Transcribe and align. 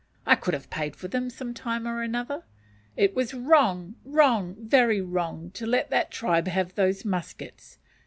I 0.25 0.33
could 0.35 0.55
have 0.55 0.71
paid 0.71 0.95
for 0.95 1.07
them 1.07 1.29
some 1.29 1.53
time 1.53 1.87
or 1.87 2.01
another. 2.01 2.43
It 2.97 3.13
was 3.15 3.35
wrong, 3.35 3.97
wrong, 4.03 4.55
very 4.57 4.99
wrong, 4.99 5.51
to 5.51 5.67
let 5.67 5.91
that 5.91 6.09
tribe 6.09 6.47
have 6.47 6.73
those 6.73 7.05
muskets. 7.05 7.77